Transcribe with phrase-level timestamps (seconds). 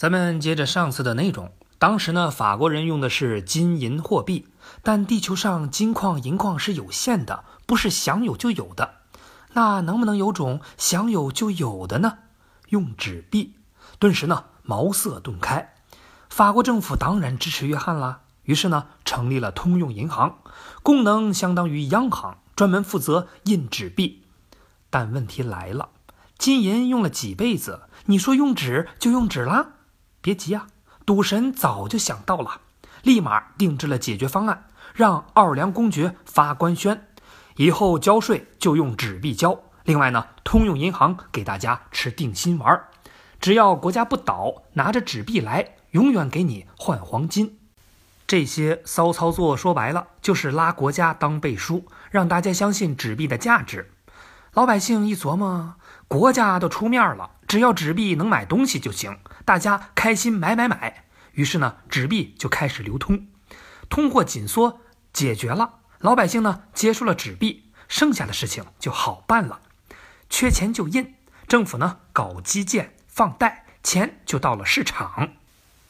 [0.00, 4.46] 咱们接着上次的内容，当时呢，法国人用的是金银货币，
[4.82, 8.94] 但地球上金矿银矿是有限的，不是想有就有的。
[9.52, 12.16] 那能不能有种想有就有的呢？
[12.70, 13.56] 用纸币。
[13.98, 15.74] 顿时呢，茅塞顿开。
[16.30, 20.38] 法国政府当然支持约翰啦，于是呢，成立了通用银行，
[20.82, 24.22] 功能相当于央行，专门负责印纸币。
[24.88, 25.90] 但问题来了，
[26.38, 29.72] 金银用了几辈子，你说用纸就用纸啦？
[30.20, 30.66] 别急啊，
[31.06, 32.60] 赌神早就想到了，
[33.02, 37.06] 立马定制了解决方案，让奥尔良公爵发官宣，
[37.56, 39.58] 以后交税就用纸币交。
[39.84, 42.84] 另外呢，通用银行给大家吃定心丸，
[43.40, 47.58] 只要国家不倒，拿着纸币来，永远给你换黄金。
[48.26, 53.90] 这些骚操作说白了就是拉国家当背书，让大家相信纸币的价值。
[54.52, 55.74] 老百姓一琢磨，
[56.06, 59.16] 国家都出面了，只要纸币能买东西就行。
[59.50, 63.26] 大家开心买买买，于是呢，纸币就开始流通，
[63.88, 64.80] 通货紧缩
[65.12, 69.58] 解决了，老百姓呢接受了纸币，剩下的事情就好办了，
[70.28, 71.16] 缺钱就印，
[71.48, 75.30] 政府呢搞基建放贷，钱就到了市场。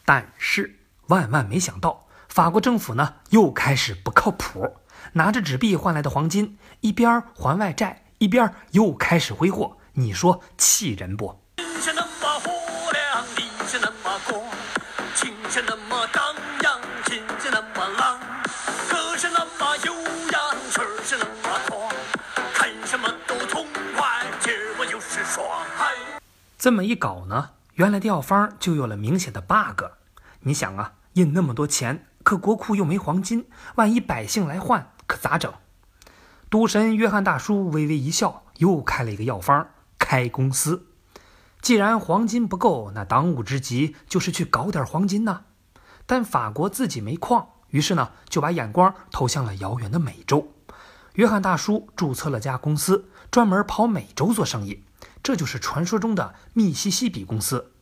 [0.05, 4.77] 但是万万没想到，法国政府呢又开始不靠谱，
[5.13, 11.39] 拿着纸币换来的黄金，一边还外债，一边又开始挥霍，你说气人不？
[15.51, 18.17] 声那么荡漾，琴键那么浪，
[18.89, 19.93] 歌声那么悠
[20.31, 21.93] 扬，曲线那么狂，
[22.53, 25.45] 看什么都痛快，结果就是爽
[26.57, 29.83] 这么一搞呢，原来的药方就有了明显的 bug。
[30.39, 35.53] 你想啊，印那么多钱，可国库又没黄金，万一百姓来换，可咋整？
[36.49, 39.67] 赌神约翰大叔微微一笑，又开了一个药方：
[39.99, 40.87] 开公司。
[41.61, 45.43] 既然黄金不够，那当务之急就是去搞点黄金呐。
[46.05, 50.51] 但法国自己没矿，于是呢，就把眼光投向了遥远的美洲。
[51.13, 54.83] 约翰大叔注册了家公司，专门跑美洲做生意。
[55.21, 57.73] 这就是传说中的密西西比公司。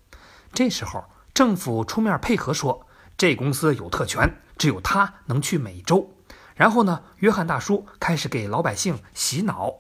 [0.51, 2.85] 这时候，政府出面配合说，
[3.18, 6.16] 这公司有特权，只有他能去美洲。
[6.56, 9.73] 然后呢，约翰大叔开始给老百姓洗脑。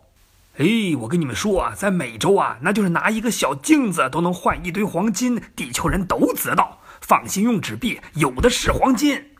[0.59, 6.79] 哎，我跟你们说啊，在美洲啊，那就是拿一个小镜子都能换一堆黄金，地球人都知道。
[6.99, 9.37] 放心用纸币，有的是黄金。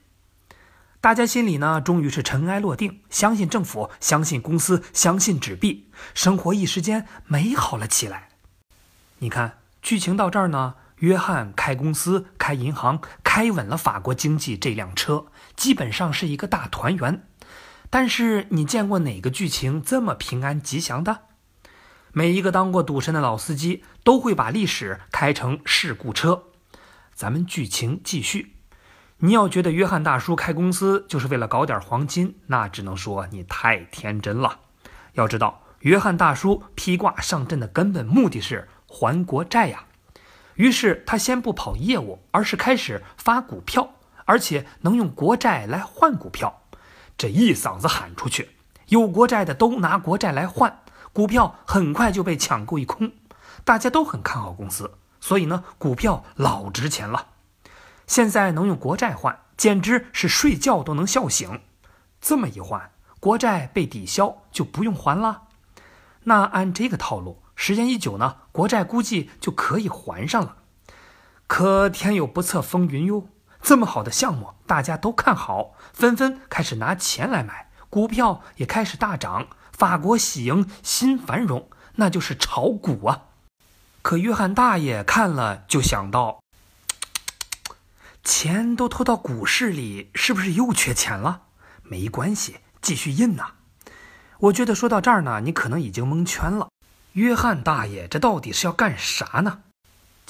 [1.01, 8.29] 大家心里呢，终于是尘埃落定，相信政府，相信公司，相信纸币，生活一时间美好了起来。
[9.17, 15.25] 你看，剧情到这儿呢，约翰开公司、开银行，开稳了法国经济这辆车，
[15.57, 17.25] 基本上是一个大团圆。
[17.89, 21.21] 但是，你见过哪个剧情这么平安吉祥的？
[22.11, 26.43] 每一个当过赌神的老司机都会把历史开成事故车。
[27.13, 28.55] 咱们剧情继续。
[29.17, 34.59] 你要觉得约翰大叔开公司就是为了搞点黄金，那只能说你太天真了。
[35.13, 39.85] 要知道，约翰大叔披挂上阵的根本目的是还国债呀。
[40.55, 43.95] 于是他先不跑业务，而是开始发股票，
[44.25, 46.58] 而且能用国债来换股票。
[47.19, 48.51] 这一嗓子喊出去，
[48.87, 50.79] 有国债的都拿国债来换
[51.11, 53.11] 股票，很快就被抢购一空。
[53.65, 57.27] 大家都很看好公司，所以呢，股票老值钱了。
[58.07, 61.59] 现在能用国债换，简直是睡觉都能笑醒。
[62.21, 65.41] 这么一换，国债被抵消就不用还了。
[66.23, 70.55] 那按这个套路，时间一久呢，国债估计就可以还上了。
[71.47, 73.27] 可天有不测风云哟，
[73.61, 79.47] 这么好的项目，大家都看好，纷纷开始拿钱来买，股票也开始大涨。
[79.71, 83.25] 法国喜迎新繁荣，那就是炒股啊。
[84.01, 86.39] 可约翰大爷看了就想到。
[88.23, 91.43] 钱都投到股市里，是不是又缺钱了？
[91.83, 93.53] 没关系，继续印呐。
[94.39, 96.69] 我觉得说到这儿呢，你可能已经蒙圈了。
[97.13, 99.61] 约翰大爷这到底是要干啥呢？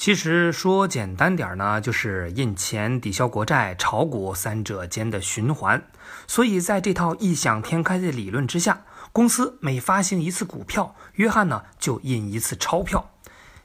[0.00, 5.82] 其实说简单点呢，就是印钱抵消国债、炒股三者间的循环。
[6.26, 8.80] 所以在这套异想天开的理论之下，
[9.12, 13.10] 公司每发行一次股票，约翰呢就印一次钞票。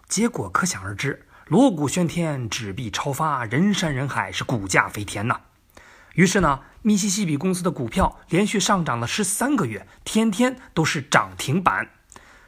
[0.10, 1.26] 结果可想而知。
[1.46, 5.40] 锣鼓喧天，纸币超发，人山人海，是股价飞天呐。
[6.16, 11.92] 于是呢，密西西比公司的股票连续上涨了十三个月，天天都是涨停板。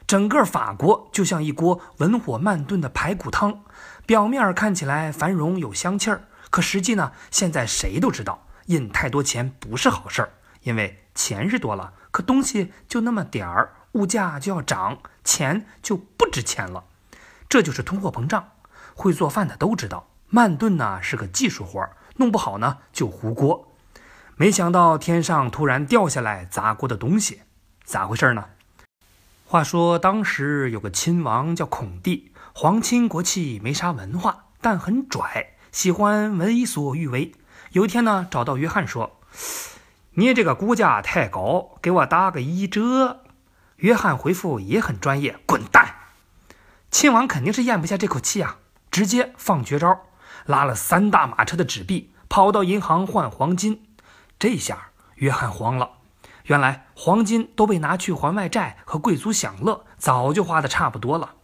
[0.08, 3.60] 整个法国就像一锅文火慢炖的排骨汤，
[4.06, 10.30] 表面看起来繁荣有香气儿，可实际呢，现在谁都知道，印太多钱不是好事儿，
[10.62, 16.84] 因为钱是多了，可东西就那么点儿，物价就要涨，钱就不值钱了，
[17.46, 18.52] 这就是通货膨胀。
[18.94, 23.74] 会做饭的都知道，慢炖呢是个技术活儿弄不好呢就糊锅。
[24.36, 27.42] 没想到天上突然掉下来砸锅的东西，
[27.84, 28.46] 咋回事呢？
[29.50, 37.32] 话说当时有个亲王叫孔帝，皇亲国戚，没啥文化，但很拽，喜欢为所欲为。
[37.72, 39.18] 有一天呢，找到约翰说
[40.12, 43.22] ：“你这个估价太高，给我打个一折。”
[43.76, 45.94] 约翰回复也很专业：“滚蛋！”
[46.92, 48.58] 亲王肯定是咽不下这口气啊，
[48.90, 50.02] 直接放绝招，
[50.44, 53.86] 拉了三大马车的纸币，跑到银行换黄金。
[54.38, 55.92] 这下约翰慌了，
[56.48, 61.34] 原来黄金都被拿去还外债和贵族享乐，早就花的差不多了。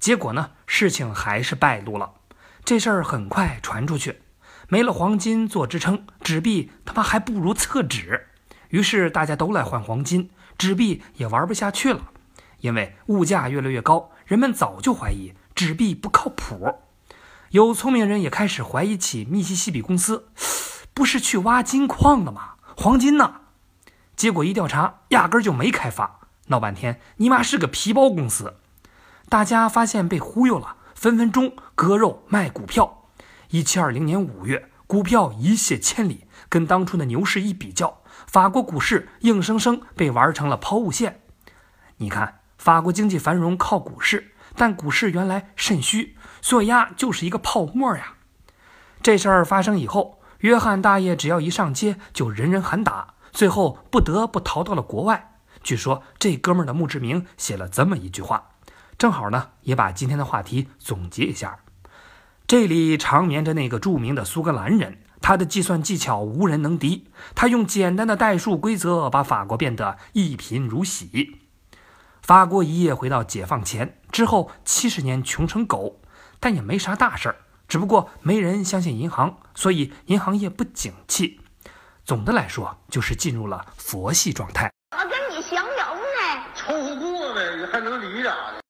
[0.00, 2.14] 结果呢，事情还是败露了。
[2.64, 4.22] 这事儿很快传出去，
[4.68, 8.28] 没了黄金做支撑，纸币他妈还不如厕纸。
[8.70, 12.08] 于是大家都来换黄金，纸币也玩不下去了，
[12.60, 16.76] 因为物价越来越高，人们早就怀疑纸币不靠谱。
[17.50, 20.28] 有聪明人也开始怀疑起密西西比公司。
[20.94, 22.54] 不是去挖金矿的吗？
[22.76, 23.42] 黄金呢？
[24.18, 26.18] 结果一调查，压根儿就没开发。
[26.48, 28.56] 闹半天，尼玛是个皮包公司。
[29.28, 33.04] 大家发现被忽悠了，分分钟割肉卖股票。
[33.50, 41.20] 一七二零年五月，股票一泻千里，跟当初的牛市一比较，法国股市硬生生被玩成了抛物线。
[41.98, 48.14] 你看，法国经济繁荣靠股市，但股市原来肾虚，所以呀，就是一个泡沫呀。
[49.00, 50.16] 这事儿发生以后。
[50.42, 55.38] 约翰大爷只要一上街，就人人喊打，最后不得不逃到了国外。
[55.62, 58.50] 据说这哥们儿的墓志铭写了这么一句话，
[58.98, 61.60] 正好呢，也把今天的话题总结一下。
[62.48, 67.06] 这里长眠着那个著名的苏格兰人，他的计算技巧无人能敌，
[67.36, 71.36] 他用简单的代数规则把法国变得一贫如洗。
[72.20, 76.00] 法国一夜回到解放前之后七十年穷成狗，
[76.40, 77.36] 但也没啥大事儿。
[77.68, 81.40] 只不过没人相信银行，所以银行业不景气。
[82.08, 84.72] 总的来说，就是进入了佛系状态。
[84.96, 88.62] 我跟你相聊呢，抽过呗，还能离咋的？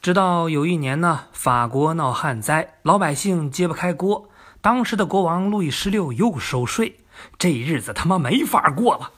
[0.00, 4.28] 直到有一年呢，法国闹旱灾，老百姓揭不开锅。
[4.60, 6.98] 当时的国王路易十六又收税，
[7.38, 9.12] 这日子他妈没法过了。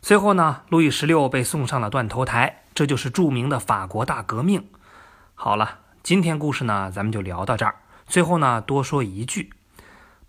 [0.00, 4.66] 最后呢，路易十六被送上了断头台，这就是著名的法国大革命。
[5.34, 7.74] 好了，今天故事呢，咱们就聊到这儿。
[8.06, 9.52] 最后呢，多说一句，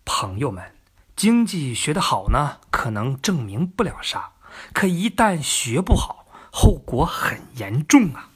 [0.04, 0.75] 朋友们，
[1.16, 4.32] 经济学的好呢，可能证明不了啥，
[4.74, 8.32] 可一旦学不好，后果很严重啊。